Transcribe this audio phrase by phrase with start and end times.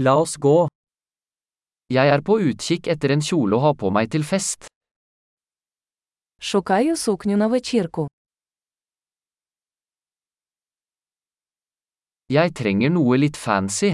[0.00, 0.68] La oss gå.
[1.90, 4.68] Jeg er på utkikk etter en kjole å ha på meg til fest.
[6.38, 8.04] Шукаю сукню на вечірку.
[12.30, 13.90] Jeg trenger noe litt fancy.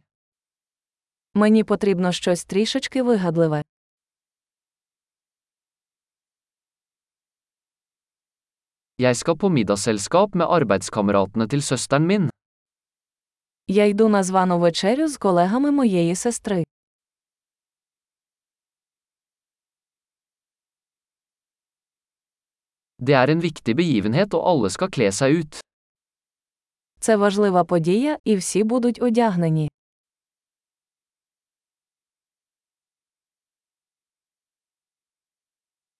[1.34, 3.62] Мені потрібно щось трішечки вигадливе.
[8.98, 12.28] Jeg skal på middagsselskap med arbeidskameratene til søsteren min.
[13.66, 16.64] Я йду на звану вечерю з колегами моєї сестри.
[22.98, 25.60] Det er en viktig begivenhet og alle skal kle seg ut.
[27.00, 29.68] Це важлива подія, і всі будуть одягнені.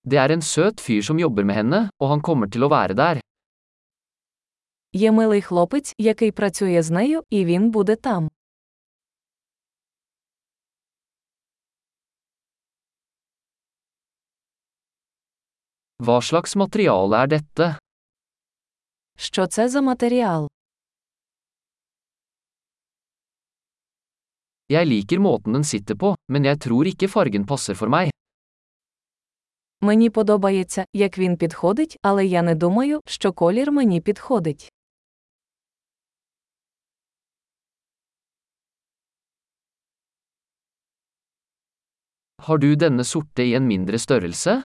[0.04, 2.94] Det er en søt fyr som jobber med henne, og han kommer til å være
[2.94, 3.20] der.
[4.96, 8.30] Є милий хлопець, який працює з нею, і він буде там.
[15.98, 17.76] Hva slags materiale er dette?
[19.16, 20.48] Що це за матеріал?
[24.68, 28.10] Jeg liker måten den sitter på, men jeg tror ikke fargen passer for meg.
[29.80, 34.70] Мені подобається, як він підходить, але я не думаю, що колір мені підходить.
[42.43, 44.63] Har du denne sorte i en mindre størrelse?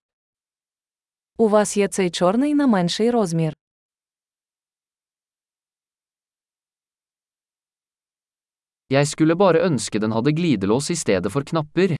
[1.38, 3.54] У вас є цей чорний на менший розмір.
[8.90, 11.96] Jeg skulle bare ønske den hadde glidelås i stedet for knapper.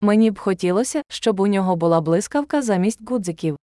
[0.00, 3.56] Мені б хотілося, щоб у нього була блискавка замість гудзиків.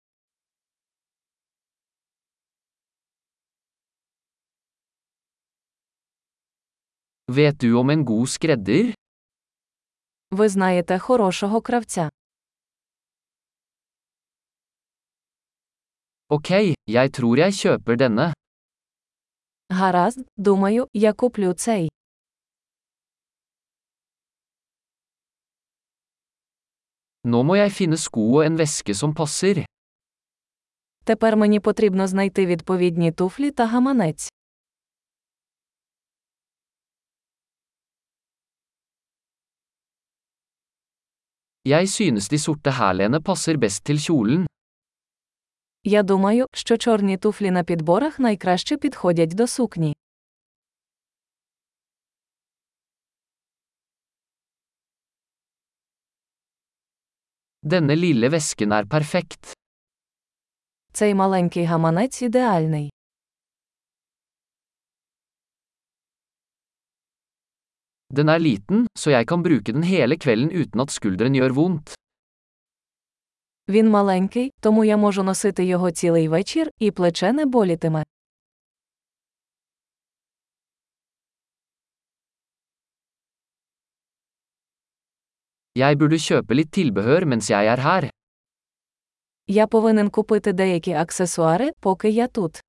[7.29, 8.95] Vet du om en god skredder?
[10.34, 12.10] Ви знаєте хорошого кравця.
[16.30, 16.50] Ok,
[16.88, 18.34] jeg tror jeg kjøper denne.
[19.70, 21.90] Гаразд, думаю, я куплю цей.
[27.24, 29.66] Nå må jeg finne sko og en veske som passer.
[31.04, 34.33] Тепер мені потрібно знайти відповідні туфлі та гаманець.
[41.66, 44.46] Jeg synes de sorte hælene passer best til kjolen.
[45.86, 49.96] Я думаю, що чорні туфлі на підборах найкраще підходять до сукні.
[57.66, 59.54] Denne lille vesken er perfekt.
[60.94, 62.92] Цей маленький гаманець ідеальний.
[68.14, 71.94] Den er liten, så jeg kan bruke den hele kvelden uten at skulderen gjør vondt.
[73.70, 78.04] Він маленький, тому я можу носити його цілий вечір, і плече не болітиме.
[85.76, 88.10] Jeg burde kjøpe litt tilbehør mens jeg er her.
[89.48, 92.62] Я повинен купити деякі аксесуари, поки я тут.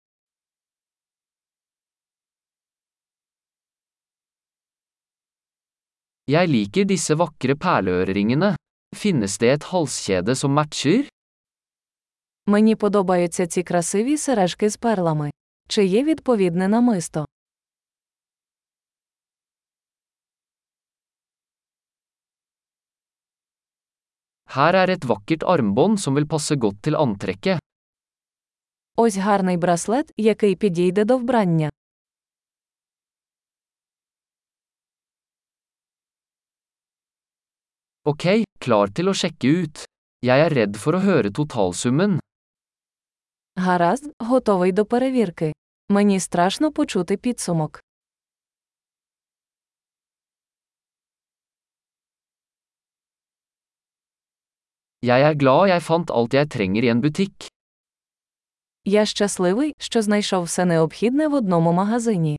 [6.30, 8.56] Jeg liker disse vakre perleøreringene.
[8.96, 11.08] Finnes det et halskjede som matcher?
[12.48, 15.32] Мені подобаються ці красиві сережки з перлами.
[15.68, 17.26] Чи є відповідне намисто?
[24.56, 27.60] Her er et vakkert armbånd som vil passe godt til antrekket.
[28.98, 31.70] Ось гарний браслет, який підійде до вбрання.
[38.05, 38.25] Ok,
[38.61, 39.83] klar til å sjekke ut.
[40.21, 42.19] Jeg er redd for å høre totalsummen.
[43.57, 45.53] Гаразд, готовий до перевірки.
[45.89, 47.81] Мені страшно почути підсумок.
[55.03, 57.49] Jeg er glad jeg fant alt jeg trenger i en butikk.
[58.85, 62.39] Я щасливий, що знайшов все необхідне в одному магазині.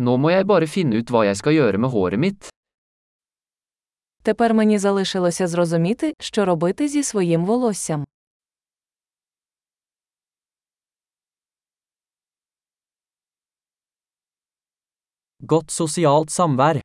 [0.00, 2.48] Nå må jeg bare finne ut hva jeg skal gjøre med håret mitt.
[4.22, 8.04] Тепер мені залишилося зрозуміти, що робити зі своїм волоссям.
[15.40, 16.80] Godt sosialt samvær.